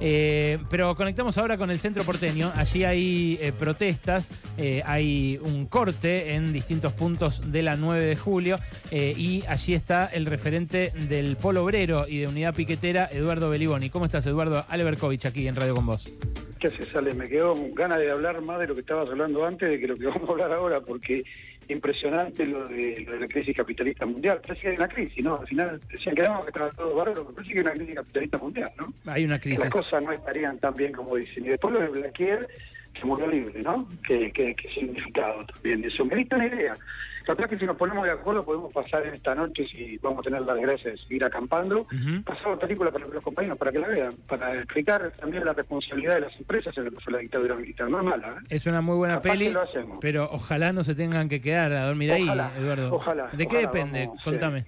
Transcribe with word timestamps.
Eh, 0.00 0.58
pero 0.68 0.94
conectamos 0.94 1.38
ahora 1.38 1.56
con 1.56 1.70
el 1.70 1.78
centro 1.78 2.04
porteño. 2.04 2.52
Allí 2.54 2.84
hay 2.84 3.38
eh, 3.40 3.52
protestas, 3.52 4.30
eh, 4.58 4.82
hay 4.84 5.38
un 5.42 5.66
corte 5.66 6.34
en 6.34 6.52
distintos 6.52 6.92
puntos 6.92 7.52
de 7.52 7.62
la 7.62 7.76
9 7.76 8.04
de 8.04 8.16
julio 8.16 8.58
y 8.90 9.44
allí 9.46 9.74
está 9.74 10.06
el 10.06 10.26
referente 10.26 10.92
del 11.08 11.36
Polo 11.36 11.64
Obrero 11.64 12.06
y 12.08 12.18
de 12.18 12.28
Unidad 12.28 12.54
Piquetera, 12.54 13.08
Eduardo 13.10 13.50
Beliboni. 13.50 13.90
¿Cómo 13.90 14.04
estás, 14.04 14.26
Eduardo? 14.26 14.64
Alberkovich 14.68 15.26
aquí 15.26 15.48
en 15.48 15.56
Radio 15.56 15.74
con 15.74 15.86
vos. 15.86 16.06
¿Qué 16.58 16.68
haces, 16.68 16.94
Ale? 16.96 17.14
Me 17.14 17.28
quedó 17.28 17.54
ganas 17.72 17.98
de 17.98 18.10
hablar 18.10 18.40
más 18.42 18.58
de 18.60 18.68
lo 18.68 18.74
que 18.74 18.80
estabas 18.80 19.10
hablando 19.10 19.44
antes 19.44 19.68
de 19.68 19.78
que 19.78 19.86
lo 19.86 19.96
que 19.96 20.06
vamos 20.06 20.28
a 20.28 20.32
hablar 20.32 20.52
ahora, 20.52 20.80
porque 20.80 21.22
impresionante 21.68 22.46
lo 22.46 22.66
de, 22.66 23.04
lo 23.06 23.12
de 23.12 23.20
la 23.20 23.26
crisis 23.26 23.56
capitalista 23.56 24.06
mundial. 24.06 24.40
Parece 24.40 24.62
que 24.62 24.68
hay 24.68 24.76
una 24.76 24.88
crisis, 24.88 25.24
¿no? 25.24 25.36
Al 25.36 25.46
final 25.46 25.80
decían 25.90 26.14
que 26.14 26.22
no, 26.22 26.40
que 26.42 26.48
estaba 26.48 26.70
todo 26.70 26.94
bárbaro, 26.94 27.22
pero 27.24 27.34
parece 27.34 27.52
que 27.52 27.58
hay 27.58 27.64
una 27.64 27.74
crisis 27.74 27.94
capitalista 27.94 28.38
mundial, 28.38 28.70
¿no? 28.78 28.92
Hay 29.06 29.24
una 29.24 29.38
Que 29.38 29.48
crisis. 29.50 29.64
Las 29.64 29.72
cosas 29.72 30.02
no 30.02 30.12
estarían 30.12 30.58
tan 30.58 30.74
bien 30.74 30.92
como 30.92 31.16
dicen. 31.16 31.44
Y 31.44 31.48
después 31.48 31.74
lo 31.74 31.80
de 31.80 31.88
Blaquier, 31.88 32.48
que 32.94 33.04
murió 33.04 33.26
libre, 33.26 33.62
¿no? 33.62 33.88
¿Qué, 34.06 34.32
qué, 34.32 34.54
qué 34.54 34.68
significado 34.68 35.44
también 35.46 35.82
de 35.82 35.88
eso? 35.88 36.04
Me 36.04 36.16
diste 36.16 36.36
una 36.36 36.46
idea. 36.46 36.76
Capaz 37.26 37.48
que 37.48 37.58
si 37.58 37.66
nos 37.66 37.76
ponemos 37.76 38.04
de 38.04 38.12
acuerdo 38.12 38.44
podemos 38.44 38.72
pasar 38.72 39.04
en 39.04 39.14
esta 39.14 39.34
noche, 39.34 39.66
si 39.66 39.98
vamos 39.98 40.20
a 40.20 40.22
tener 40.22 40.42
la 40.42 40.54
desgracia 40.54 40.92
de 40.92 40.96
seguir 40.96 41.24
acampando, 41.24 41.80
Ujú. 41.80 42.22
pasar 42.24 42.50
la 42.50 42.56
película 42.56 42.92
para 42.92 43.04
los 43.08 43.22
compañeros, 43.24 43.58
para 43.58 43.72
que 43.72 43.80
la 43.80 43.88
vean, 43.88 44.12
para 44.28 44.54
explicar 44.54 45.10
también 45.18 45.44
la 45.44 45.52
responsabilidad 45.52 46.14
de 46.14 46.20
las 46.20 46.38
empresas 46.38 46.78
en 46.78 46.84
lo 46.84 46.90
que 46.92 47.00
fue 47.00 47.12
la 47.14 47.18
dictadura 47.18 47.56
militar. 47.56 47.90
No 47.90 47.98
es 47.98 48.04
mala, 48.04 48.28
¿eh? 48.28 48.46
Es 48.50 48.64
una 48.66 48.80
muy 48.80 48.94
buena 48.96 49.14
Capaz 49.16 49.30
peli, 49.30 49.46
que 49.46 49.52
lo 49.52 49.62
hacemos. 49.62 49.98
pero 50.00 50.28
ojalá 50.30 50.72
no 50.72 50.84
se 50.84 50.94
tengan 50.94 51.28
que 51.28 51.40
quedar 51.40 51.72
a 51.72 51.86
dormir 51.86 52.12
ahí, 52.12 52.28
Eduardo. 52.58 52.94
ojalá, 52.94 53.26
¿De 53.32 53.46
qué 53.48 53.56
ojalá, 53.56 53.72
depende? 53.72 54.06
vamos, 54.06 54.22
Contame. 54.22 54.64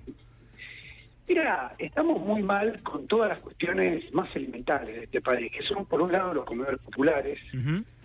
Mira, 1.29 1.75
estamos 1.79 2.21
muy 2.23 2.43
mal 2.43 2.83
con 2.83 3.07
todas 3.07 3.29
las 3.29 3.41
cuestiones 3.41 4.13
más 4.15 4.35
elementales 4.35 4.97
de 4.97 5.05
este 5.05 5.21
país, 5.21 5.53
que 5.53 5.63
son, 5.63 5.85
por 5.87 6.01
un 6.01 6.11
lado, 6.11 6.33
los 6.35 6.45
comedores 6.45 6.81
populares. 6.81 7.39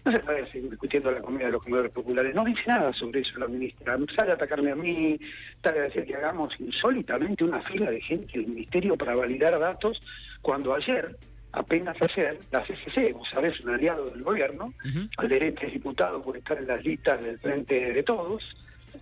No 0.06 0.12
se 0.12 0.20
puede 0.20 0.46
seguir 0.52 0.70
discutiendo 0.70 1.12
la 1.12 1.22
comida 1.22 1.46
de 1.46 1.54
los 1.54 1.64
comedores 1.64 1.92
populares. 1.92 2.36
No 2.36 2.44
dice 2.44 2.62
nada 2.68 2.92
sobre 2.94 3.22
eso 3.22 3.40
la 3.40 3.48
ministra. 3.48 3.98
Sale 4.16 4.32
a 4.32 4.36
atacarme 4.36 4.72
a 4.72 4.76
mí, 4.76 5.18
sale 5.64 5.80
a 5.80 5.84
decir 5.84 6.06
que 6.06 6.16
hagamos 6.16 6.54
insólitamente 6.60 7.44
una 7.46 7.62
fila 7.62 7.90
de 7.90 8.02
gente 8.02 8.38
del 8.38 8.48
ministerio 8.48 8.98
para 8.98 9.16
validar 9.16 9.58
datos, 9.60 10.02
cuando 10.42 10.74
ayer, 10.76 11.16
apenas 11.54 11.96
ayer, 12.02 12.38
la 12.52 12.64
CCC, 12.66 13.14
vos 13.14 13.30
sabés, 13.32 13.60
un 13.62 13.70
aliado 13.70 14.10
del 14.10 14.24
gobierno, 14.24 14.74
Ujú. 14.86 15.08
al 15.18 15.30
derecho 15.30 15.68
diputado 15.68 16.22
por 16.22 16.36
estar 16.36 16.58
en 16.58 16.68
las 16.68 16.84
listas 16.84 17.24
del 17.24 17.40
Frente 17.40 17.94
de 17.94 18.04
Todos, 18.04 18.44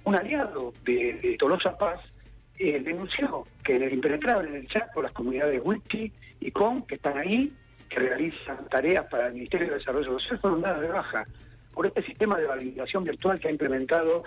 un 0.03 0.15
aliado 0.15 0.71
de, 0.83 1.13
de 1.13 1.35
Tolosa 1.37 1.75
Paz, 1.77 1.99
eh, 2.59 2.79
denunció 2.79 3.43
que 3.63 3.75
en 3.75 3.83
el 3.83 3.93
impenetrable, 3.93 4.49
en 4.49 4.55
el 4.57 4.67
Chaco, 4.67 5.01
las 5.01 5.11
comunidades 5.13 5.59
Wiki 5.63 6.11
y 6.41 6.51
COM, 6.51 6.83
que 6.85 6.95
están 6.95 7.17
ahí, 7.17 7.51
que 7.91 7.99
realizan 7.99 8.65
tareas 8.69 9.05
para 9.07 9.27
el 9.27 9.33
Ministerio 9.33 9.67
de 9.69 9.73
Desarrollo 9.75 10.17
Social, 10.19 10.39
fueron 10.39 10.61
dadas 10.61 10.81
de 10.81 10.87
baja 10.87 11.25
por 11.73 11.85
este 11.87 12.01
sistema 12.01 12.37
de 12.37 12.45
validación 12.45 13.03
virtual 13.03 13.39
que 13.39 13.47
ha 13.47 13.51
implementado 13.51 14.23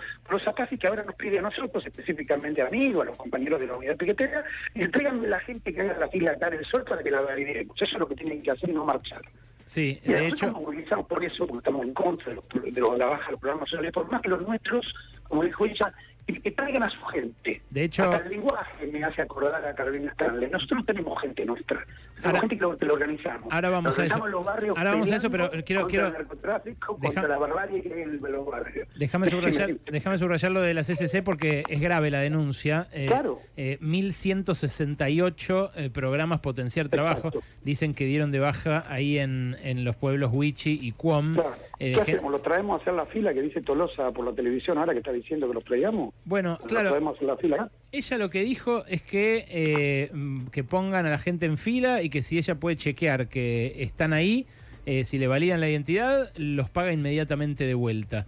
y 0.71 0.77
que 0.77 0.87
ahora 0.87 1.03
nos 1.03 1.15
pide 1.15 1.39
a 1.39 1.41
nosotros, 1.41 1.85
específicamente 1.85 2.61
a 2.61 2.69
mí 2.69 2.93
o 2.93 3.01
a 3.01 3.05
los 3.05 3.15
compañeros 3.17 3.59
de 3.59 3.67
la 3.67 3.75
unidad 3.77 3.97
piquetera, 3.97 4.43
y 4.73 4.83
entregan 4.83 5.27
la 5.29 5.39
gente 5.39 5.73
que 5.73 5.81
haga 5.81 5.97
la 5.99 6.07
fila 6.09 6.31
acá 6.31 6.47
en 6.47 6.53
el 6.55 6.65
sol 6.65 6.83
para 6.87 7.01
que 7.03 7.11
la 7.11 7.21
validemos. 7.21 7.75
Eso 7.81 7.95
es 7.95 7.99
lo 7.99 8.07
que 8.07 8.15
tienen 8.15 8.41
que 8.41 8.51
hacer 8.51 8.69
y 8.69 8.73
no 8.73 8.85
marchar. 8.85 9.21
Sí, 9.65 9.99
Mira, 10.05 10.19
de 10.21 10.29
nosotros 10.29 10.49
hecho, 10.51 10.51
nos 10.59 10.61
movilizamos 10.67 11.07
por 11.07 11.23
eso, 11.23 11.47
porque 11.47 11.57
estamos 11.57 11.85
en 11.87 11.93
contra 11.93 12.29
de, 12.29 12.35
los, 12.35 12.73
de 12.75 12.81
los- 12.81 12.97
la 12.99 13.05
baja 13.07 13.25
de 13.25 13.31
los 13.31 13.39
programas 13.41 13.69
sociales, 13.69 13.91
por 13.93 14.11
más 14.11 14.21
que 14.21 14.29
los 14.29 14.41
nuestros, 14.47 14.93
como 15.27 15.43
dijo 15.43 15.65
ella, 15.65 15.93
que, 16.25 16.41
que 16.41 16.51
traigan 16.51 16.83
a 16.83 16.89
su 16.89 16.99
gente. 17.05 17.61
De 17.69 17.83
hecho- 17.83 18.03
Hasta 18.11 18.25
el 18.25 18.31
lenguaje 18.31 18.87
me 18.87 19.03
hace 19.03 19.21
acordar 19.21 19.65
a 19.67 19.75
Carolina 19.75 20.11
Stanley. 20.11 20.49
Nosotros 20.49 20.79
no 20.79 20.83
tenemos 20.85 21.21
gente 21.21 21.45
nuestra, 21.45 21.77
tenemos 21.85 22.25
Ahora- 22.25 22.39
gente 22.41 22.55
que 22.57 22.61
lo, 22.61 22.77
que 22.77 22.85
lo 22.85 22.93
organizamos. 22.95 23.53
ahora 23.53 23.69
vamos 23.69 23.99
a 23.99 24.05
eso. 24.05 24.15
Ahora 24.15 24.91
vamos 24.91 25.11
a 25.11 25.15
eso, 25.17 25.29
pero 25.29 25.49
quiero- 25.63 25.81
contra 25.81 25.87
quiero- 25.87 26.07
el 26.07 26.13
narcotráfico, 26.13 26.97
Deja- 27.01 27.13
contra 27.13 27.27
la 27.27 27.37
barbarie 27.37 27.81
que 27.81 27.93
hay 27.93 28.01
en 28.01 28.19
los 28.21 28.45
barrios. 28.45 28.87
déjame 28.95 29.29
subrayar, 29.29 29.75
déjame 29.91 30.17
subrayar 30.17 30.51
lo 30.51 30.61
de 30.61 30.73
la 30.73 30.83
CCC 30.83 31.21
porque 31.21 31.63
es 31.69 31.79
grave 31.79 32.09
la 32.09 32.19
denuncia. 32.19 32.87
Eh, 32.91 33.05
Claro. 33.07 33.39
eh, 33.57 33.77
1168 33.81 35.71
eh, 35.75 35.89
programas 35.89 36.39
potenciar 36.39 36.87
trabajo 36.89 37.27
Exacto. 37.29 37.43
dicen 37.63 37.93
que 37.93 38.05
dieron 38.05 38.31
de 38.31 38.39
baja 38.39 38.83
ahí 38.87 39.19
en, 39.19 39.55
en 39.63 39.83
los 39.83 39.95
pueblos 39.95 40.31
Huichi 40.33 40.79
y 40.81 40.91
Cuom. 40.91 41.33
Claro. 41.35 41.51
Eh, 41.79 41.93
¿Qué 41.93 42.01
hacemos? 42.01 42.31
¿Lo 42.31 42.39
traemos 42.39 42.79
a 42.79 42.81
hacer 42.81 42.93
la 42.93 43.05
fila 43.05 43.33
que 43.33 43.41
dice 43.41 43.61
Tolosa 43.61 44.11
por 44.11 44.25
la 44.25 44.33
televisión 44.33 44.77
ahora 44.77 44.93
que 44.93 44.99
está 44.99 45.11
diciendo 45.11 45.47
que 45.47 45.53
los 45.53 45.63
traigamos? 45.63 46.13
Bueno, 46.23 46.57
¿Lo 46.61 46.67
claro, 46.67 46.89
traemos 46.89 47.13
a 47.13 47.15
hacer 47.17 47.27
la 47.27 47.37
fila 47.37 47.55
acá? 47.57 47.71
Ella 47.91 48.17
lo 48.17 48.29
que 48.29 48.41
dijo 48.43 48.85
es 48.85 49.01
que, 49.01 49.45
eh, 49.49 50.09
mm, 50.13 50.47
que 50.47 50.63
pongan 50.63 51.05
a 51.05 51.09
la 51.09 51.17
gente 51.17 51.45
en 51.45 51.57
fila 51.57 52.01
y 52.01 52.09
que 52.09 52.21
si 52.21 52.37
ella 52.37 52.55
puede 52.55 52.77
chequear 52.77 53.27
que 53.27 53.75
están 53.81 54.13
ahí, 54.13 54.47
eh, 54.85 55.03
si 55.03 55.17
le 55.17 55.27
validan 55.27 55.59
la 55.59 55.69
identidad, 55.69 56.31
los 56.37 56.69
paga 56.69 56.93
inmediatamente 56.93 57.65
de 57.65 57.73
vuelta. 57.73 58.25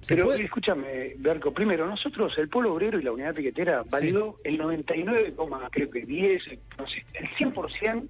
¿Se 0.00 0.14
Pero 0.14 0.28
puede? 0.28 0.44
escúchame, 0.44 1.14
Berco, 1.18 1.52
primero, 1.52 1.86
nosotros, 1.86 2.32
el 2.38 2.48
Polo 2.48 2.72
Obrero 2.72 2.98
y 2.98 3.02
la 3.02 3.12
Unidad 3.12 3.34
Piquetera, 3.34 3.84
validó 3.90 4.36
el 4.44 4.56
99, 4.56 5.34
creo 5.70 5.90
que 5.90 6.00
10, 6.06 6.42
no 6.78 6.86
sé, 6.88 7.04
el 7.14 7.28
100% 7.52 8.08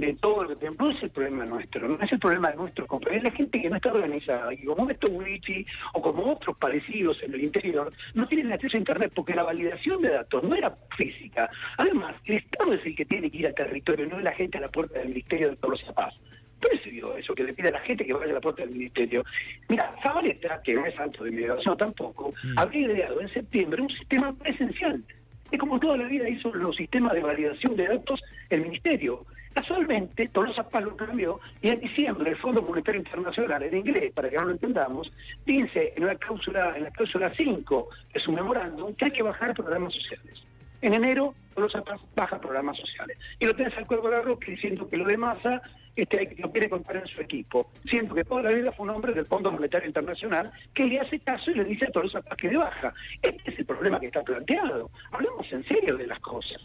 de 0.00 0.14
todo 0.14 0.44
lo 0.44 0.56
que. 0.56 0.70
No 0.78 0.90
es 0.90 1.02
el 1.02 1.10
problema 1.10 1.44
nuestro, 1.44 1.88
no 1.88 2.02
es 2.02 2.12
el 2.12 2.18
problema 2.18 2.50
de 2.50 2.56
nuestros 2.56 2.86
compañeros, 2.86 3.24
es 3.24 3.30
la 3.30 3.36
gente 3.36 3.60
que 3.60 3.70
no 3.70 3.76
está 3.76 3.92
organizada. 3.92 4.52
Y 4.54 4.64
como 4.64 4.88
estos 4.90 5.10
Wichi 5.10 5.64
o 5.94 6.02
como 6.02 6.32
otros 6.32 6.56
parecidos 6.58 7.22
en 7.22 7.34
el 7.34 7.44
interior, 7.44 7.92
no 8.14 8.26
tienen 8.28 8.52
acceso 8.52 8.76
a 8.76 8.80
Internet 8.80 9.12
porque 9.14 9.34
la 9.34 9.42
validación 9.42 10.00
de 10.02 10.10
datos 10.10 10.42
no 10.44 10.54
era 10.54 10.72
física. 10.96 11.50
Además, 11.76 12.14
el 12.26 12.36
Estado 12.36 12.72
es 12.74 12.86
el 12.86 12.94
que 12.94 13.04
tiene 13.04 13.30
que 13.30 13.38
ir 13.38 13.46
al 13.46 13.54
territorio, 13.54 14.06
no 14.06 14.18
es 14.18 14.24
la 14.24 14.32
gente 14.32 14.58
a 14.58 14.60
la 14.62 14.68
puerta 14.68 14.98
del 14.98 15.08
Ministerio 15.08 15.50
de 15.50 15.56
Todos 15.56 15.80
los 15.80 15.92
Paz. 15.94 16.14
Por 16.60 16.74
eso 16.74 16.90
digo 16.90 17.16
eso, 17.16 17.34
que 17.34 17.44
le 17.44 17.54
pide 17.54 17.68
a 17.68 17.72
la 17.72 17.80
gente 17.80 18.04
que 18.04 18.12
vaya 18.12 18.32
a 18.32 18.34
la 18.34 18.40
puerta 18.40 18.62
del 18.62 18.72
ministerio. 18.72 19.24
Mira, 19.68 19.94
Zabaleta, 20.02 20.60
que 20.62 20.74
no 20.74 20.84
es 20.86 20.98
alto 20.98 21.22
de 21.24 21.30
mi 21.30 21.44
educación 21.44 21.76
tampoco, 21.76 22.32
Mm. 22.42 22.58
habría 22.58 22.86
ideado 22.92 23.20
en 23.20 23.28
septiembre 23.32 23.82
un 23.82 23.90
sistema 23.90 24.32
presencial. 24.32 25.02
Es 25.50 25.58
como 25.58 25.78
toda 25.78 25.96
la 25.96 26.04
vida 26.08 26.28
hizo 26.28 26.52
los 26.54 26.76
sistemas 26.76 27.14
de 27.14 27.20
validación 27.20 27.76
de 27.76 27.86
datos 27.86 28.20
el 28.50 28.62
ministerio. 28.62 29.24
Casualmente, 29.58 30.28
Tolosa 30.28 30.62
Paz 30.62 30.84
lo 30.84 30.96
cambió 30.96 31.40
y 31.60 31.70
en 31.70 31.80
diciembre 31.80 32.30
el 32.30 32.36
Fondo 32.36 32.62
Monetario 32.62 33.00
Internacional, 33.00 33.60
en 33.64 33.78
inglés, 33.78 34.12
para 34.12 34.30
que 34.30 34.36
no 34.36 34.44
lo 34.44 34.52
entendamos, 34.52 35.10
dice 35.44 35.94
en 35.96 36.06
la 36.06 36.14
cláusula, 36.14 36.74
en 36.76 36.84
la 36.84 36.90
cláusula 36.92 37.32
5 37.36 37.88
de 38.14 38.20
su 38.20 38.30
memorándum 38.30 38.94
que 38.94 39.06
hay 39.06 39.10
que 39.10 39.24
bajar 39.24 39.54
programas 39.54 39.92
sociales. 39.94 40.40
En 40.80 40.94
enero, 40.94 41.34
Tolosa 41.56 41.82
Paz 41.82 42.00
baja 42.14 42.40
programas 42.40 42.76
sociales. 42.78 43.18
Y 43.40 43.46
lo 43.46 43.56
tenés 43.56 43.76
al 43.76 43.86
cuerpo 43.88 44.08
de 44.08 44.22
Roque 44.22 44.52
diciendo 44.52 44.88
que 44.88 44.96
lo 44.96 45.04
de 45.04 45.16
masa 45.16 45.60
este, 45.96 46.36
lo 46.38 46.52
quiere 46.52 46.70
contar 46.70 46.98
en 46.98 47.08
su 47.08 47.20
equipo. 47.20 47.68
Siendo 47.90 48.14
que 48.14 48.22
toda 48.22 48.42
la 48.42 48.50
vida 48.50 48.70
fue 48.70 48.86
un 48.86 48.94
hombre 48.94 49.12
del 49.12 49.26
Fondo 49.26 49.50
Monetario 49.50 49.88
Internacional 49.88 50.52
que 50.72 50.84
le 50.84 51.00
hace 51.00 51.18
caso 51.18 51.50
y 51.50 51.54
le 51.54 51.64
dice 51.64 51.86
a 51.86 51.90
Tolosa 51.90 52.22
Paz 52.22 52.36
que 52.36 52.46
le 52.46 52.58
baja. 52.58 52.94
Este 53.20 53.50
es 53.50 53.58
el 53.58 53.66
problema 53.66 53.98
que 53.98 54.06
está 54.06 54.22
planteado. 54.22 54.88
Hablemos 55.10 55.52
en 55.52 55.64
serio 55.64 55.96
de 55.96 56.06
las 56.06 56.20
cosas. 56.20 56.62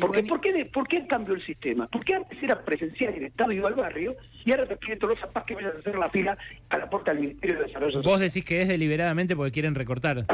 Porque, 0.00 0.22
¿por, 0.24 0.40
qué 0.40 0.68
¿Por 0.72 0.86
qué 0.86 1.06
cambió 1.06 1.34
el 1.34 1.44
sistema? 1.44 1.86
Porque 1.86 2.14
antes 2.14 2.42
era 2.42 2.60
presencial 2.60 3.14
y 3.14 3.18
el 3.18 3.24
Estado 3.26 3.52
iba 3.52 3.68
al 3.68 3.74
barrio 3.74 4.16
y 4.44 4.50
ahora 4.50 4.66
te 4.66 4.76
pide 4.76 4.96
Tolosa 4.96 5.26
Paz 5.28 5.44
que 5.46 5.54
vayas 5.54 5.76
a 5.76 5.78
hacer 5.78 5.96
la 5.96 6.10
fila 6.10 6.36
a 6.68 6.78
la 6.78 6.90
puerta 6.90 7.12
del 7.12 7.20
Ministerio 7.22 7.58
de 7.58 7.64
Desarrollo 7.64 7.92
Social. 7.92 8.12
Vos 8.12 8.20
decís 8.20 8.44
que 8.44 8.62
es 8.62 8.68
deliberadamente 8.68 9.34
porque 9.34 9.52
quieren 9.52 9.74
recortar. 9.74 10.26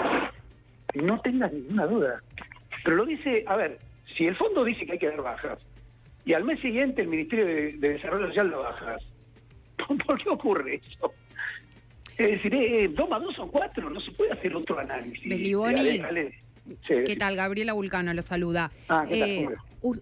No 0.95 1.21
tengas 1.21 1.53
ninguna 1.53 1.87
duda. 1.87 2.23
Pero 2.85 2.97
lo 2.97 3.07
dice, 3.07 3.45
a 3.47 3.57
ver, 3.57 3.79
si 4.17 4.27
el 4.27 4.37
fondo 4.37 4.65
dice 4.65 4.87
que 4.87 4.93
hay 4.93 4.99
que 4.99 5.09
dar 5.09 5.23
bajas 5.23 5.59
y 6.25 6.33
al 6.33 6.45
mes 6.45 6.61
siguiente 6.61 7.03
el 7.03 7.09
Ministerio 7.09 7.47
de, 7.47 7.73
de 7.73 7.89
Desarrollo 7.91 8.29
Social 8.29 8.49
lo 8.49 8.63
bajas, 8.63 9.03
¿por 10.07 10.23
qué 10.23 10.29
ocurre 10.31 10.77
eso? 10.77 11.13
Es 12.17 12.31
decir, 12.31 12.55
eh, 12.55 12.89
dos 12.89 13.09
más 13.09 13.21
dos 13.23 13.35
son 13.35 13.49
cuatro, 13.49 13.91
no 13.91 14.01
se 14.01 14.13
puede 14.13 14.33
hacer 14.33 14.55
otro 14.55 14.79
análisis. 14.79 15.29
Dale, 15.29 15.99
dale. 15.99 16.39
Sí, 16.67 16.95
¿Qué 17.07 17.17
tal? 17.17 17.37
Gabriela 17.37 17.73
Vulcano 17.75 18.13
lo 18.15 18.23
saluda. 18.23 18.71
Ah, 18.89 19.05
¿qué 19.07 19.21
tal? 19.21 19.31
Eh, 19.31 19.49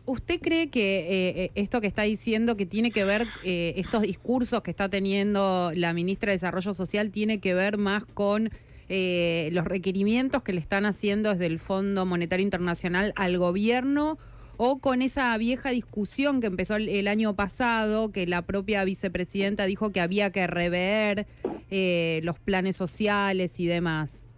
¿Usted 0.07 0.41
cree 0.41 0.69
que 0.71 1.01
eh, 1.01 1.45
eh, 1.45 1.51
esto 1.57 1.81
que 1.81 1.89
está 1.89 2.03
diciendo, 2.03 2.57
que 2.57 2.67
tiene 2.67 2.93
que 2.93 3.05
ver, 3.05 3.27
eh, 3.43 3.75
estos 3.77 4.03
discursos 4.03 4.63
que 4.63 4.71
está 4.71 4.89
teniendo 4.89 5.73
la 5.75 5.93
ministra 5.93 6.31
de 6.31 6.37
Desarrollo 6.37 6.73
Social, 6.73 7.11
tiene 7.11 7.41
que 7.41 7.55
ver 7.55 7.79
más 7.79 8.05
con 8.05 8.51
eh, 8.89 9.49
los 9.53 9.65
requerimientos 9.65 10.43
que 10.43 10.53
le 10.53 10.61
están 10.61 10.87
haciendo 10.87 11.31
desde 11.31 11.47
el 11.47 11.59
Fondo 11.59 12.07
Monetario 12.07 12.45
Internacional 12.45 13.13
al 13.17 13.39
gobierno? 13.39 14.19
¿O 14.59 14.79
con 14.79 15.03
esa 15.03 15.37
vieja 15.39 15.71
discusión 15.71 16.41
que 16.41 16.47
empezó 16.47 16.77
el, 16.77 16.89
el 16.89 17.09
año 17.09 17.35
pasado, 17.35 18.13
que 18.13 18.27
la 18.27 18.43
propia 18.43 18.85
vicepresidenta 18.85 19.65
dijo 19.65 19.91
que 19.91 20.01
había 20.01 20.31
que 20.31 20.47
rever 20.47 21.27
eh, 21.71 22.21
los 22.23 22.39
planes 22.39 22.77
sociales 22.77 23.59
y 23.59 23.67
demás? 23.67 24.32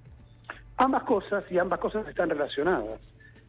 Ambas 0.77 1.03
cosas 1.05 1.45
y 1.51 1.59
ambas 1.59 1.79
cosas 1.79 2.07
están 2.09 2.31
relacionadas. 2.31 3.01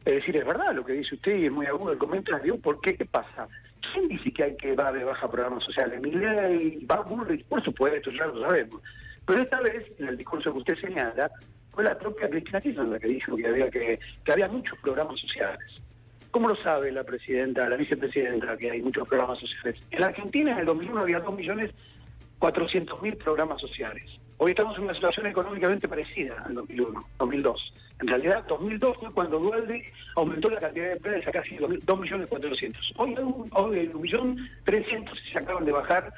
Es 0.06 0.16
decir, 0.16 0.38
es 0.38 0.46
verdad 0.46 0.74
lo 0.76 0.86
que 0.86 0.94
dice 0.94 1.16
usted 1.16 1.36
y 1.36 1.46
es 1.46 1.52
muy 1.52 1.66
agudo 1.66 1.92
el 1.92 1.98
comentario. 1.98 2.58
¿Por 2.60 2.80
qué? 2.80 2.96
¿Qué 2.96 3.06
pasa? 3.06 3.48
¿Quién 3.92 4.08
dice 4.08 4.32
que 4.32 4.44
hay 4.44 4.56
que 4.56 4.76
va 4.76 4.92
baja 4.92 5.30
programas 5.30 5.64
sociales? 5.64 6.00
Milei, 6.02 6.86
va 6.86 7.02
Bullrich, 7.02 7.44
por 7.46 7.64
supuesto, 7.64 8.12
ya 8.12 8.28
lo 8.28 8.40
sabemos. 8.42 8.82
Pero 9.26 9.42
esta 9.42 9.60
vez, 9.62 10.00
en 10.00 10.10
el 10.10 10.18
discurso 10.18 10.54
que 10.54 10.60
usted 10.60 10.76
señala, 10.80 11.32
fue 11.72 11.84
la 11.84 11.98
propia 11.98 12.30
Cristina 12.30 12.62
Kirchner 12.62 12.86
la 12.86 13.00
que 13.00 13.08
dijo 13.08 13.36
que 13.36 13.48
había 13.48 13.72
que, 13.72 14.00
que 14.24 14.32
había 14.32 14.48
muchos 14.48 14.78
programas 14.80 15.20
sociales. 15.20 15.82
¿Cómo 16.30 16.50
lo 16.50 16.56
sabe 16.58 16.92
la 16.92 17.04
presidenta, 17.04 17.68
la 17.68 17.78
vicepresidenta, 17.78 18.56
que 18.58 18.70
hay 18.70 18.82
muchos 18.82 19.08
programas 19.08 19.40
sociales? 19.40 19.82
En 19.90 20.02
la 20.02 20.08
Argentina 20.08 20.52
en 20.52 20.60
el 20.60 20.66
2001 20.66 21.02
había 21.02 21.24
2.400.000 21.24 23.18
programas 23.18 23.60
sociales. 23.62 24.04
Hoy 24.38 24.52
estamos 24.52 24.78
en 24.78 24.84
una 24.84 24.94
situación 24.94 25.28
económicamente 25.28 25.88
parecida 25.88 26.44
al 26.46 26.56
2001, 26.56 27.06
2002. 27.20 27.74
En 28.02 28.08
realidad, 28.08 28.44
2002 28.48 28.98
fue 28.98 29.12
cuando 29.12 29.40
Dualde 29.40 29.86
aumentó 30.16 30.50
la 30.50 30.60
cantidad 30.60 30.88
de 30.88 30.94
empresas 30.94 31.28
a 31.30 31.32
casi 31.32 31.56
2.400.000. 31.58 32.94
Hoy 32.98 33.16
hay 33.18 33.24
un, 33.24 33.50
hoy 33.54 33.88
1.300.000 33.88 35.10
y 35.26 35.32
se 35.32 35.40
acaban 35.40 35.64
de 35.64 35.72
bajar 35.72 36.14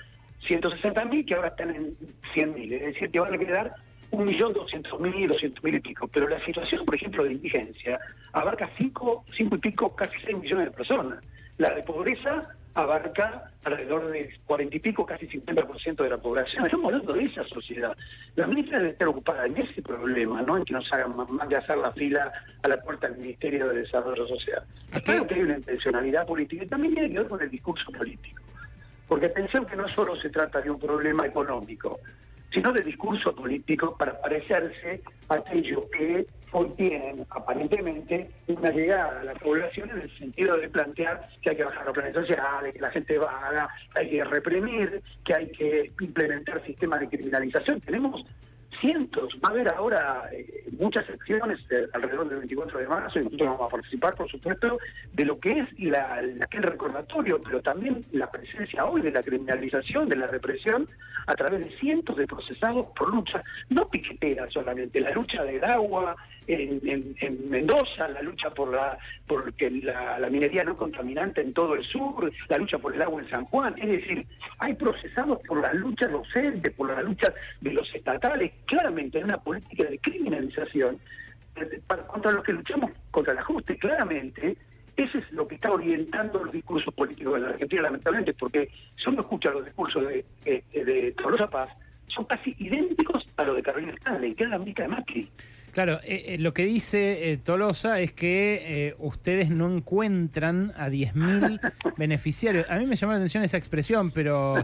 160.000 0.48 1.26
que 1.26 1.36
ahora 1.36 1.50
están 1.50 1.76
en 1.76 1.92
100.000. 2.34 2.74
Es 2.74 2.94
decir, 2.94 3.12
que 3.12 3.20
van 3.20 3.36
a 3.36 3.38
quedar 3.38 3.74
1.200.000, 4.12 4.90
200.000 4.90 5.76
y 5.76 5.80
pico. 5.80 6.08
Pero 6.08 6.28
la 6.28 6.44
situación, 6.44 6.86
por 6.86 6.96
ejemplo, 6.96 7.24
de 7.24 7.34
indigencia 7.34 8.00
abarca 8.34 8.68
5 8.78 9.26
cinco, 9.36 9.56
y 9.56 9.60
pico, 9.60 9.96
casi 9.96 10.18
6 10.26 10.40
millones 10.40 10.66
de 10.66 10.72
personas. 10.72 11.20
La 11.60 11.70
de 11.76 11.84
pobreza 11.84 12.50
abarca 12.78 13.52
alrededor 13.64 14.12
de 14.12 14.38
40 14.46 14.76
y 14.76 14.80
pico, 14.80 15.04
casi 15.04 15.28
50% 15.28 15.96
de 15.96 16.10
la 16.10 16.18
población. 16.18 16.64
Estamos 16.64 16.86
hablando 16.86 17.14
de 17.14 17.24
esa 17.24 17.44
sociedad. 17.46 17.98
La 18.36 18.46
ministra 18.46 18.78
debe 18.78 18.92
estar 18.92 19.08
ocupada 19.08 19.48
en 19.48 19.58
ese 19.58 19.82
problema, 19.82 20.44
no 20.44 20.58
en 20.58 20.64
que 20.64 20.74
nos 20.74 20.94
hagan 20.94 21.12
más 21.16 21.50
de 21.50 21.56
hacer 21.56 21.76
la 21.78 21.92
fila 21.92 22.32
a 22.62 22.68
la 22.68 22.80
puerta 22.80 23.10
del 23.10 23.18
Ministerio 23.18 23.68
de 23.70 23.82
Desarrollo 23.82 24.28
Social. 24.28 24.64
Claro 25.04 25.26
que 25.26 25.34
hay 25.34 25.42
una 25.42 25.58
intencionalidad 25.58 26.28
política 26.28 26.66
y 26.66 26.68
también 26.68 26.94
tiene 26.94 27.10
que 27.10 27.18
ver 27.18 27.28
con 27.28 27.42
el 27.42 27.50
discurso 27.50 27.92
político. 27.92 28.44
Porque 29.08 29.26
atención 29.26 29.66
que 29.66 29.76
no 29.76 29.88
solo 29.88 30.16
se 30.16 30.30
trata 30.30 30.62
de 30.62 30.70
un 30.70 30.80
problema 30.80 31.26
económico, 31.26 32.00
sino 32.52 32.72
de 32.72 32.82
discurso 32.82 33.36
político 33.36 33.96
para 33.98 34.20
parecerse 34.20 35.02
a 35.30 35.36
aquellos 35.36 35.86
que 35.88 36.26
hoy 36.52 36.70
tienen 36.78 37.26
aparentemente 37.30 38.30
una 38.48 38.72
llegada 38.72 39.20
a 39.20 39.24
la 39.24 39.34
población 39.34 39.90
en 39.90 40.02
el 40.02 40.18
sentido 40.18 40.58
de 40.58 40.70
plantear 40.70 41.30
que 41.42 41.50
hay 41.50 41.58
que 41.58 41.64
bajar 41.64 41.86
los 41.86 41.94
planes 41.94 42.14
sociales, 42.14 42.74
que 42.74 42.82
la 42.82 42.92
gente 42.92 43.18
vaga, 43.18 43.70
que 43.94 44.00
hay 44.00 44.10
que 44.10 44.24
reprimir, 44.24 45.02
que 45.24 45.34
hay 45.34 45.48
que 45.52 45.92
implementar 46.00 46.64
sistemas 46.66 47.02
de 47.02 47.10
criminalización. 47.10 47.82
Tenemos 47.82 48.26
cientos, 48.80 49.40
va 49.44 49.50
a 49.50 49.52
haber 49.52 49.70
ahora 49.70 50.30
eh, 50.32 50.66
muchas 50.80 51.10
acciones 51.10 51.60
alrededor 51.94 52.30
del 52.30 52.40
24 52.40 52.80
de 52.80 52.88
marzo, 52.88 53.20
y 53.20 53.24
nosotros 53.24 53.50
vamos 53.50 53.68
a 53.68 53.70
participar, 53.70 54.16
por 54.16 54.30
supuesto, 54.30 54.78
de 55.14 55.26
lo 55.26 55.40
que 55.40 55.60
es 55.60 55.80
la, 55.80 56.22
aquel 56.42 56.64
recordatorio, 56.64 57.42
pero 57.42 57.62
también 57.62 58.04
la 58.12 58.30
presencia 58.30 58.86
hoy 58.86 59.02
de 59.02 59.12
la 59.12 59.24
criminalización, 59.24 60.10
de 60.10 60.18
la 60.18 60.28
represión, 60.28 60.88
a 61.26 61.36
través 61.36 61.66
de 61.66 61.78
cientos 61.78 62.16
de 62.18 62.28
procesados 62.28 62.88
por 62.96 63.14
lucha, 63.14 63.42
no 63.70 63.88
piquetera 63.90 64.50
solamente, 64.50 65.00
la 65.02 65.12
lucha 65.12 65.44
del 65.44 65.64
agua 65.64 66.16
en, 66.48 67.50
Mendoza, 67.50 68.08
la 68.08 68.22
lucha 68.22 68.50
por 68.50 68.74
la 68.74 68.98
porque 69.26 69.70
la, 69.70 70.18
la 70.20 70.30
minería 70.30 70.64
no 70.64 70.78
contaminante 70.78 71.42
en 71.42 71.54
todo 71.54 71.76
el 71.76 71.84
sur, 71.84 72.32
la 72.48 72.58
lucha 72.58 72.78
por 72.78 72.96
el 72.96 73.02
agua 73.02 73.22
en 73.22 73.30
San 73.30 73.46
Juan, 73.46 73.76
es 73.78 73.88
decir, 73.88 74.26
hay 74.60 74.74
procesados 74.74 75.40
por 75.48 75.62
la 75.62 75.74
lucha 75.74 76.08
docente, 76.08 76.72
por 76.72 76.90
la 76.90 77.02
lucha 77.02 77.34
de 77.62 77.74
los 77.74 77.94
estatales, 77.94 78.52
claramente 78.66 79.20
en 79.20 79.26
una 79.26 79.38
política 79.38 79.84
de 79.86 80.00
criminalización 80.00 81.00
eh, 81.56 81.82
contra 82.08 82.32
los 82.32 82.44
que 82.44 82.54
luchamos 82.54 82.92
contra 83.12 83.34
el 83.34 83.40
ajuste, 83.40 83.78
claramente. 83.78 84.58
Eso 84.96 85.20
es 85.20 85.32
lo 85.32 85.48
que 85.48 85.56
está 85.56 85.72
orientando 85.72 86.44
los 86.44 86.52
discursos 86.52 86.92
políticos 86.94 87.36
de 87.36 87.40
la 87.42 87.50
Argentina, 87.50 87.84
lamentablemente, 87.84 88.34
porque 88.34 88.70
si 88.96 89.10
uno 89.10 89.20
escucha 89.20 89.52
los 89.52 89.64
discursos 89.64 90.08
de, 90.08 90.26
eh, 90.46 90.64
de 90.74 91.12
Tolosa 91.12 91.48
Paz, 91.48 91.70
son 92.08 92.26
casi 92.26 92.56
idénticos 92.58 93.28
a 93.38 93.44
los 93.44 93.56
de 93.56 93.64
Carolina 93.64 93.94
Stanley, 93.94 94.34
que 94.34 94.46
es 94.46 94.50
la 94.50 94.58
mica 94.58 94.84
de 94.84 94.90
Macri. 94.90 95.30
Claro, 95.78 96.00
eh, 96.06 96.38
lo 96.40 96.56
que 96.56 96.66
dice 96.66 97.40
Tolosa 97.46 98.02
es 98.02 98.12
que 98.12 98.96
ustedes 98.98 99.52
no 99.52 99.72
encuentran 99.72 100.74
a 100.76 100.90
10.000 100.90 101.60
beneficiarios. 101.98 102.68
A 102.72 102.80
mí 102.80 102.88
me 102.88 102.96
llamó 102.96 103.14
la 103.14 103.20
atención 103.20 103.44
esa 103.44 103.58
expresión, 103.58 104.10
pero 104.10 104.56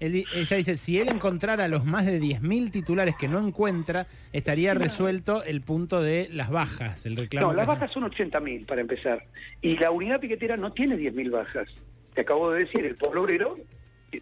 ella 0.00 0.56
dice, 0.56 0.78
si 0.78 0.98
él 0.98 1.10
encontrara 1.10 1.68
los 1.68 1.84
más 1.84 2.06
de 2.06 2.18
10.000 2.18 2.70
titulares 2.70 3.16
que 3.16 3.28
no 3.28 3.46
encuentra, 3.46 4.06
estaría 4.32 4.72
resuelto 4.72 5.44
el 5.44 5.60
punto 5.60 6.00
de 6.00 6.30
las 6.32 6.48
bajas, 6.48 7.04
el 7.04 7.16
reclamo. 7.16 7.48
No, 7.48 7.52
las 7.52 7.66
bajas 7.66 7.92
son 7.92 8.04
80.000 8.04 8.64
para 8.64 8.80
empezar. 8.80 9.26
Y 9.60 9.76
la 9.76 9.90
unidad 9.90 10.20
piquetera 10.20 10.56
no 10.56 10.72
tiene 10.72 10.96
10.000 10.96 11.30
bajas. 11.32 11.68
Te 12.14 12.22
acabo 12.22 12.50
de 12.50 12.60
decir, 12.60 12.86
el 12.86 12.96
pueblo 12.96 13.24
obrero 13.24 13.58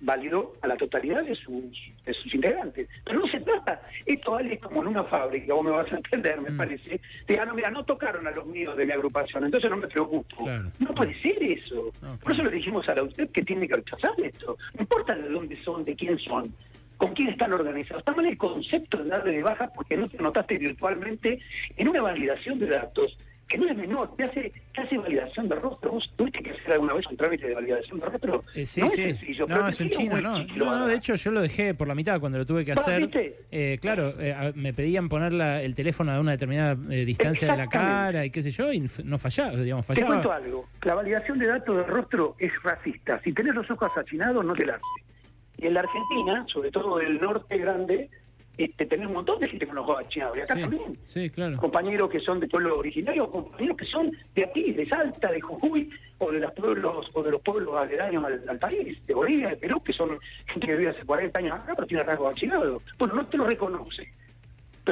válido 0.00 0.54
a 0.62 0.66
la 0.66 0.76
totalidad 0.76 1.24
de 1.24 1.34
sus, 1.34 1.64
de 2.04 2.12
sus 2.14 2.34
integrantes. 2.34 2.88
Pero 3.04 3.20
no 3.20 3.26
se 3.26 3.40
trata, 3.40 3.82
esto 4.06 4.32
vale 4.32 4.58
como 4.58 4.82
en 4.82 4.88
una 4.88 5.04
fábrica, 5.04 5.54
vos 5.54 5.64
me 5.64 5.70
vas 5.70 5.92
a 5.92 5.96
entender, 5.96 6.40
me 6.40 6.50
mm. 6.50 6.56
parece. 6.56 7.00
Te 7.26 7.32
digan, 7.32 7.48
no, 7.48 7.54
mira, 7.54 7.70
no 7.70 7.84
tocaron 7.84 8.26
a 8.26 8.30
los 8.30 8.46
míos 8.46 8.76
de 8.76 8.86
mi 8.86 8.92
agrupación, 8.92 9.44
entonces 9.44 9.70
no 9.70 9.76
me 9.76 9.88
preocupo. 9.88 10.48
No 10.78 10.94
puede 10.94 11.20
ser 11.20 11.42
eso. 11.42 11.90
Por 12.22 12.32
eso 12.32 12.42
le 12.42 12.50
dijimos 12.50 12.88
a 12.88 12.94
la 12.94 13.02
usted 13.02 13.28
que 13.30 13.42
tiene 13.42 13.66
que 13.66 13.76
rechazar 13.76 14.12
esto. 14.18 14.56
No 14.74 14.82
importa 14.82 15.14
de 15.14 15.28
dónde 15.28 15.56
son, 15.62 15.84
de 15.84 15.94
quién 15.94 16.18
son 16.18 16.52
con 17.00 17.14
quién 17.14 17.30
están 17.30 17.50
organizados. 17.54 18.00
Está 18.00 18.12
mal 18.12 18.26
el 18.26 18.36
concepto 18.36 18.98
de 18.98 19.08
darle 19.08 19.32
de 19.32 19.42
baja 19.42 19.72
porque 19.74 19.96
no 19.96 20.06
te 20.06 20.18
anotaste 20.18 20.58
virtualmente 20.58 21.38
en 21.78 21.88
una 21.88 22.02
validación 22.02 22.58
de 22.58 22.66
datos 22.66 23.16
que 23.50 23.58
no 23.58 23.68
es 23.68 23.76
menor, 23.76 24.14
te 24.16 24.24
hace, 24.24 24.52
te 24.72 24.80
hace 24.80 24.96
validación 24.96 25.48
de 25.48 25.56
rostro. 25.56 25.90
¿Vos 25.90 26.10
tuviste 26.16 26.40
que 26.40 26.52
hacer 26.52 26.72
alguna 26.74 26.94
vez 26.94 27.04
un 27.08 27.16
trámite 27.16 27.48
de 27.48 27.54
validación 27.54 27.98
de 27.98 28.06
rostro? 28.06 28.44
Eh, 28.54 28.64
sí, 28.64 28.80
no 28.80 28.88
sí. 28.88 29.02
Es 29.02 29.18
sencillo, 29.18 29.46
no, 29.48 29.68
es 29.68 29.80
un 29.80 29.90
chino, 29.90 30.20
no. 30.20 30.44
No, 30.56 30.86
de 30.86 30.94
hecho 30.94 31.16
yo 31.16 31.32
lo 31.32 31.40
dejé 31.40 31.74
por 31.74 31.88
la 31.88 31.96
mitad 31.96 32.20
cuando 32.20 32.38
lo 32.38 32.46
tuve 32.46 32.64
que 32.64 32.72
hacer. 32.72 33.10
Eh, 33.50 33.78
claro, 33.82 34.14
eh, 34.20 34.52
me 34.54 34.72
pedían 34.72 35.08
poner 35.08 35.32
la, 35.32 35.60
el 35.62 35.74
teléfono 35.74 36.12
a 36.12 36.20
una 36.20 36.30
determinada 36.30 36.78
eh, 36.90 37.04
distancia 37.04 37.50
de 37.50 37.56
la 37.56 37.66
cara 37.66 38.24
y 38.24 38.30
qué 38.30 38.40
sé 38.40 38.52
yo, 38.52 38.72
y 38.72 38.88
no 39.04 39.18
fallaba, 39.18 39.56
digamos, 39.56 39.84
fallaba. 39.84 40.06
Te 40.06 40.12
cuento 40.12 40.32
algo, 40.32 40.68
la 40.82 40.94
validación 40.94 41.38
de 41.40 41.46
datos 41.48 41.76
de 41.76 41.82
rostro 41.82 42.36
es 42.38 42.52
racista. 42.62 43.20
Si 43.24 43.32
tenés 43.32 43.54
los 43.54 43.68
ojos 43.68 43.90
achinados, 43.96 44.44
no 44.44 44.54
te 44.54 44.64
la 44.64 44.74
hace. 44.74 45.04
Y 45.58 45.66
en 45.66 45.74
la 45.74 45.80
Argentina, 45.80 46.46
sobre 46.46 46.70
todo 46.70 46.98
del 46.98 47.20
norte 47.20 47.58
grande, 47.58 48.08
este, 48.58 48.86
tener 48.86 49.06
un 49.06 49.14
montón 49.14 49.38
de 49.40 49.48
gente 49.48 49.66
con 49.66 49.76
los 49.76 49.84
ojos 49.84 50.04
achinados. 50.06 50.36
Y 50.36 50.40
acá 50.40 50.54
también. 50.54 50.98
Sí, 51.04 51.30
claro. 51.30 51.56
Compañeros 51.56 52.10
que 52.10 52.20
son 52.20 52.40
de 52.40 52.48
pueblo 52.48 52.78
originario, 52.78 53.30
compañeros 53.30 53.76
que 53.76 53.86
son 53.86 54.12
de 54.34 54.44
aquí, 54.44 54.72
de 54.72 54.86
Salta, 54.86 55.30
de 55.32 55.40
Jujuy, 55.40 55.90
o 56.18 56.30
de 56.30 56.40
los 56.40 56.52
pueblos, 56.52 57.10
o 57.12 57.22
de 57.22 57.30
los 57.30 57.40
pueblos 57.42 57.74
aledaños 57.76 58.24
al, 58.46 58.58
país, 58.58 59.04
de 59.06 59.14
Bolivia, 59.14 59.48
de 59.50 59.56
Perú, 59.56 59.82
que 59.82 59.92
son 59.92 60.18
gente 60.46 60.66
que 60.66 60.76
vive 60.76 60.90
hace 60.90 61.04
40 61.04 61.38
años 61.38 61.60
acá, 61.60 61.74
pero 61.74 61.86
tiene 61.86 62.02
rasgos 62.02 62.34
achinados. 62.34 62.82
Bueno, 62.98 63.14
no 63.14 63.26
te 63.26 63.36
lo 63.36 63.46
reconoce 63.46 64.08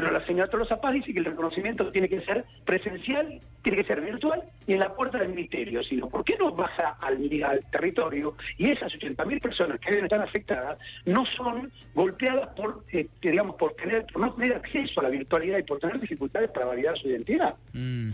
pero 0.00 0.12
la 0.12 0.24
señora 0.26 0.48
Tolosa 0.48 0.80
Paz 0.80 0.94
dice 0.94 1.12
que 1.12 1.18
el 1.18 1.24
reconocimiento 1.24 1.90
tiene 1.90 2.08
que 2.08 2.20
ser 2.20 2.44
presencial, 2.64 3.40
tiene 3.62 3.78
que 3.78 3.84
ser 3.84 4.00
virtual 4.00 4.44
y 4.64 4.74
en 4.74 4.78
la 4.78 4.94
puerta 4.94 5.18
del 5.18 5.30
ministerio. 5.30 5.82
Sino, 5.82 6.08
¿por 6.08 6.24
qué 6.24 6.36
no 6.38 6.52
baja 6.52 6.96
al, 7.00 7.18
territorio 7.72 8.36
y 8.58 8.70
esas 8.70 8.92
80.000 8.92 9.40
personas 9.40 9.80
que 9.80 9.90
deben 9.90 10.04
estar 10.04 10.22
afectadas 10.22 10.78
no 11.04 11.24
son 11.36 11.72
golpeadas 11.96 12.50
por, 12.54 12.84
eh, 12.92 13.08
digamos, 13.20 13.56
por, 13.56 13.74
tener, 13.74 14.06
no 14.16 14.32
tener 14.34 14.54
acceso 14.54 15.00
a 15.00 15.02
la 15.02 15.08
virtualidad 15.08 15.58
y 15.58 15.64
por 15.64 15.80
tener 15.80 15.98
dificultades 15.98 16.48
para 16.52 16.66
validar 16.66 16.96
su 16.96 17.08
identidad? 17.08 17.56
Mm. 17.72 18.10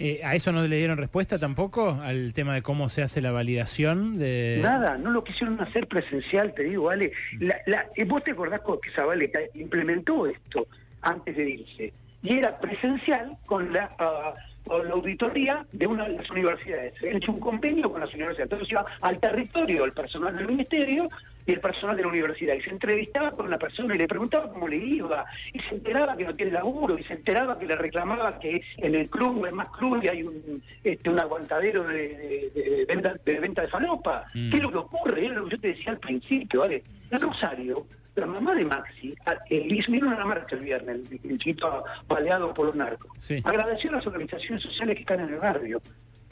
Eh, 0.00 0.22
¿A 0.24 0.34
eso 0.34 0.50
no 0.50 0.66
le 0.66 0.76
dieron 0.76 0.98
respuesta 0.98 1.38
tampoco? 1.38 2.00
¿Al 2.02 2.32
tema 2.32 2.54
de 2.54 2.62
cómo 2.62 2.88
se 2.88 3.02
hace 3.02 3.20
la 3.20 3.30
validación? 3.30 4.18
de 4.18 4.58
Nada, 4.60 4.98
no 4.98 5.12
lo 5.12 5.22
quisieron 5.22 5.60
hacer 5.60 5.86
presencial, 5.86 6.52
te 6.52 6.64
digo, 6.64 6.84
vale. 6.84 7.12
La, 7.38 7.60
la, 7.66 7.86
eh, 7.94 8.02
¿Vos 8.02 8.24
te 8.24 8.32
acordás 8.32 8.60
que 8.82 8.90
Zavala 8.90 9.24
implementó 9.54 10.26
esto? 10.26 10.66
Antes 11.02 11.36
de 11.36 11.50
irse. 11.50 11.92
Y 12.22 12.38
era 12.38 12.56
presencial 12.58 13.36
con 13.46 13.72
la, 13.72 13.90
ah, 13.98 14.34
con 14.64 14.86
la 14.86 14.94
auditoría 14.94 15.66
de 15.72 15.86
una 15.86 16.04
de 16.08 16.16
las 16.16 16.30
universidades. 16.30 16.94
Se 17.00 17.16
hecho 17.16 17.32
un 17.32 17.40
convenio 17.40 17.90
con 17.90 18.00
las 18.00 18.14
universidades. 18.14 18.52
Entonces 18.52 18.70
iba 18.70 18.84
al 19.00 19.18
territorio 19.18 19.84
el 19.84 19.92
personal 19.92 20.36
del 20.36 20.46
ministerio 20.46 21.08
y 21.44 21.52
el 21.52 21.60
personal 21.60 21.96
de 21.96 22.02
la 22.02 22.08
universidad. 22.08 22.54
Y 22.54 22.62
se 22.62 22.70
entrevistaba 22.70 23.32
con 23.32 23.46
una 23.46 23.58
persona 23.58 23.94
y 23.96 23.98
le 23.98 24.06
preguntaba 24.06 24.52
cómo 24.52 24.68
le 24.68 24.76
iba. 24.76 25.24
Y 25.52 25.58
se 25.60 25.74
enteraba 25.74 26.16
que 26.16 26.24
no 26.24 26.34
tiene 26.36 26.52
laburo. 26.52 26.96
Y 26.96 27.02
se 27.02 27.14
enteraba 27.14 27.58
que 27.58 27.66
le 27.66 27.74
reclamaba 27.74 28.38
que 28.38 28.62
en 28.76 28.94
el 28.94 29.10
club, 29.10 29.44
es 29.46 29.52
más 29.52 29.68
club, 29.70 30.00
y 30.04 30.08
hay 30.08 30.22
un, 30.22 30.62
este, 30.84 31.10
un 31.10 31.18
aguantadero 31.18 31.82
de, 31.82 32.84
venta, 32.86 33.16
de 33.24 33.40
venta 33.40 33.62
de 33.62 33.68
falopa. 33.68 34.26
Mm. 34.32 34.50
¿Qué 34.50 34.56
es 34.58 34.62
lo 34.62 34.70
que 34.70 34.78
ocurre? 34.78 35.26
Es 35.26 35.32
lo 35.32 35.44
que 35.46 35.50
yo 35.56 35.60
te 35.60 35.68
decía 35.68 35.92
al 35.92 35.98
principio, 35.98 36.60
¿vale? 36.60 36.84
En 37.10 37.20
Rosario 37.20 37.84
la 38.14 38.26
mamá 38.26 38.54
de 38.54 38.64
Maxi, 38.64 39.14
el 39.48 39.68
vinieron 39.68 40.12
a 40.12 40.18
la 40.18 40.24
marcha 40.24 40.56
el 40.56 40.62
viernes, 40.62 41.00
el, 41.10 41.38
chiquito 41.38 41.84
baleado 42.06 42.52
por 42.52 42.66
los 42.66 42.74
narcos. 42.74 43.10
Agradeció 43.44 43.90
a 43.90 43.94
las 43.94 44.06
organizaciones 44.06 44.62
sociales 44.62 44.96
que 44.96 45.02
están 45.02 45.20
en 45.20 45.34
el 45.34 45.40
barrio, 45.40 45.80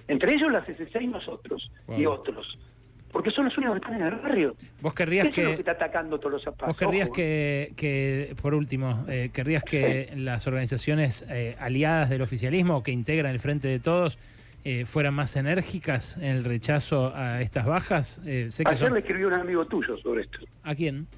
entre 0.09 0.35
ellos 0.35 0.53
las 0.53 0.67
SSC 0.67 1.01
y 1.01 1.07
nosotros, 1.07 1.71
y 1.97 2.05
otros. 2.05 2.59
Porque 3.11 3.31
son 3.31 3.47
los 3.47 3.59
únicos 3.59 3.81
que 3.81 3.87
están 3.87 4.01
en 4.01 4.07
el 4.07 4.21
barrio. 4.21 4.55
Vos 4.83 4.95
querrías 4.95 5.31
que, 5.31 5.43
es 5.43 5.49
lo 5.49 5.55
que 5.55 5.61
está 5.61 5.73
atacando 5.73 6.19
todos 6.19 6.33
los 6.33 6.43
zapatos. 6.45 6.69
Vos 6.69 6.77
querrías 6.77 7.11
que, 7.11 7.73
que, 7.77 8.37
por 8.41 8.55
último, 8.55 9.05
eh, 9.09 9.31
querrías 9.33 9.65
que 9.65 10.13
las 10.17 10.47
organizaciones 10.47 11.27
eh, 11.29 11.57
aliadas 11.59 12.09
del 12.09 12.23
oficialismo 12.23 12.85
que 12.85 12.93
integran 12.93 13.33
el 13.33 13.41
Frente 13.41 13.67
de 13.67 13.81
Todos 13.81 14.17
eh, 14.63 14.85
fueran 14.85 15.15
más 15.15 15.35
enérgicas 15.35 16.19
en 16.19 16.37
el 16.37 16.45
rechazo 16.45 17.13
a 17.17 17.41
estas 17.41 17.67
bajas. 17.67 18.21
sé 18.25 18.65
que 18.65 18.71
Ayer 18.71 18.93
le 18.93 19.01
escribió 19.01 19.27
un 19.27 19.35
amigo 19.35 19.65
tuyo 19.67 19.97
sobre 19.99 20.23
esto. 20.23 20.39
¿A 20.63 20.75
quién? 20.77 21.09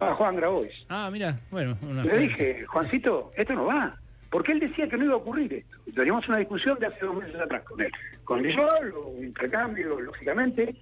Ah, 0.00 0.14
Juan 0.14 0.36
Grabois. 0.36 0.72
Ah, 0.88 1.08
mira, 1.12 1.38
bueno. 1.50 1.76
Le 2.04 2.18
dije, 2.18 2.62
Juancito, 2.66 3.32
esto 3.36 3.52
no 3.52 3.66
va. 3.66 3.96
porque 4.30 4.52
él 4.52 4.60
decía 4.60 4.88
que 4.88 4.96
no 4.96 5.04
iba 5.04 5.14
a 5.14 5.18
ocurrir 5.18 5.52
esto. 5.52 5.76
Teníamos 5.94 6.26
una 6.28 6.38
discusión 6.38 6.78
de 6.78 6.86
hace 6.86 7.04
dos 7.04 7.16
meses 7.16 7.34
atrás 7.40 7.62
con 7.64 7.80
él, 7.80 7.92
con 8.24 8.44
el 8.44 8.58
un 8.58 9.24
intercambio, 9.24 10.00
lógicamente, 10.00 10.74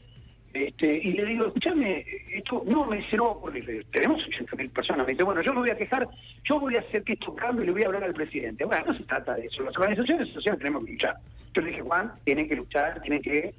este, 0.52 0.98
y 0.98 1.12
le 1.12 1.24
digo, 1.24 1.46
escúchame, 1.46 2.04
esto 2.32 2.62
no 2.66 2.86
me 2.86 2.96
dice, 2.96 3.16
no, 3.16 3.38
porque 3.40 3.84
tenemos 3.90 4.26
80.000 4.26 4.70
personas. 4.70 5.06
Me 5.06 5.12
dice, 5.12 5.22
bueno, 5.24 5.42
yo 5.42 5.52
me 5.52 5.60
voy 5.60 5.70
a 5.70 5.76
quejar, 5.76 6.08
yo 6.44 6.58
voy 6.60 6.76
a 6.76 6.80
hacer 6.80 7.02
que 7.04 7.12
esto 7.14 7.34
cambie 7.34 7.64
y 7.64 7.66
le 7.66 7.72
voy 7.72 7.82
a 7.82 7.86
hablar 7.86 8.04
al 8.04 8.14
presidente. 8.14 8.64
Bueno, 8.64 8.86
no 8.86 8.94
se 8.94 9.04
trata 9.04 9.34
de 9.34 9.46
eso. 9.46 9.62
Las 9.62 9.76
organizaciones 9.76 10.28
sociales 10.32 10.58
tenemos 10.58 10.84
que 10.84 10.92
luchar. 10.92 11.16
Yo 11.54 11.62
le 11.62 11.68
dije, 11.70 11.82
Juan, 11.82 12.12
tienen 12.24 12.48
que 12.48 12.56
luchar, 12.56 13.00
tienen 13.02 13.22
que 13.22 13.54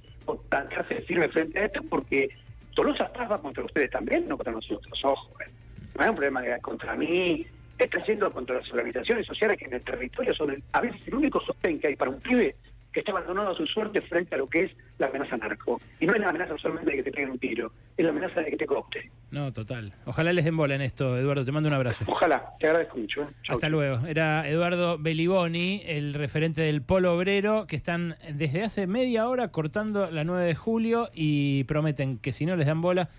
plantarse 0.50 1.02
firme 1.02 1.28
frente 1.30 1.60
a 1.60 1.66
esto, 1.66 1.82
porque 1.90 2.30
Tolosa 2.76 3.12
Paz 3.12 3.32
va 3.32 3.42
contra 3.42 3.64
ustedes 3.64 3.90
también, 3.90 4.28
no 4.28 4.38
contra 4.38 4.54
nosotros. 4.54 5.04
Ojo, 5.04 5.30
eh. 5.42 5.50
no 5.98 6.04
es 6.04 6.10
un 6.10 6.16
problema 6.16 6.42
contra 6.62 6.96
mí, 6.96 7.46
está 7.78 8.04
yendo 8.06 8.32
contra 8.32 8.56
las 8.56 8.72
organizaciones 8.72 9.26
sociales 9.26 9.58
que 9.58 9.66
en 9.66 9.74
el 9.74 9.82
territorio 9.82 10.34
son 10.34 10.62
a 10.74 10.82
veces 10.82 11.08
el 11.08 11.16
único 11.16 11.40
sostén 11.42 11.80
que 11.80 11.88
hay 11.88 11.96
para 11.96 12.12
un 12.12 12.20
pibe 12.20 12.56
que 13.00 13.12
está 13.12 13.12
abandonado 13.12 13.52
a 13.52 13.56
su 13.56 13.66
suerte 13.66 14.02
frente 14.02 14.36
a 14.36 14.38
lo 14.38 14.48
que 14.48 14.66
es 14.66 14.72
la 14.98 15.08
amenaza 15.08 15.38
narco. 15.38 15.80
Y 16.00 16.06
no 16.06 16.14
es 16.14 16.20
la 16.20 16.30
amenaza 16.30 16.58
solamente 16.58 16.92
de 16.92 16.98
que 16.98 17.04
te 17.04 17.12
peguen 17.12 17.32
un 17.32 17.40
tiro, 17.40 17.72
es 17.96 18.04
la 18.04 18.12
amenaza 18.12 18.42
de 18.42 18.52
que 18.52 18.58
te 18.58 18.66
copte. 18.66 19.10
No, 19.32 19.54
total. 19.54 19.94
Ojalá 20.06 20.34
les 20.34 20.44
den 20.44 20.58
bola 20.58 20.76
en 20.76 20.82
esto, 20.82 21.18
Eduardo. 21.18 21.46
Te 21.46 21.52
mando 21.52 21.70
un 21.70 21.76
abrazo. 21.76 22.04
Ojalá, 22.08 22.54
te 22.60 22.68
agradezco 22.68 22.98
mucho. 22.98 23.24
¿eh? 23.24 23.28
Hasta 23.48 23.70
luego. 23.70 24.06
Era 24.06 24.48
Eduardo 24.50 24.98
Beliboni, 24.98 25.82
el 25.86 26.14
referente 26.14 26.62
del 26.62 26.82
Polo 26.82 27.16
Obrero, 27.16 27.68
que 27.68 27.78
están 27.78 28.16
desde 28.34 28.64
hace 28.64 28.86
media 28.86 29.30
hora 29.30 29.50
cortando 29.50 30.12
la 30.12 30.24
9 30.26 30.46
de 30.46 30.56
julio 30.56 31.08
y 31.14 31.64
prometen 31.66 32.18
que 32.18 32.34
si 32.34 32.46
no 32.46 32.56
les 32.58 32.68
dan 32.68 32.82
bola, 32.82 33.10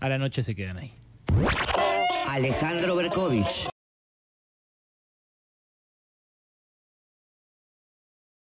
a 0.00 0.08
la 0.08 0.16
noche 0.16 0.42
se 0.42 0.54
quedan 0.54 0.78
ahí. 0.78 0.92
Alejandro 2.28 2.96
Berkovich. 2.96 3.68